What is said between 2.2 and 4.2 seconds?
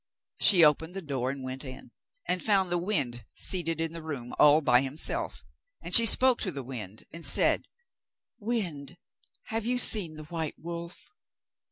and found the wind seated in the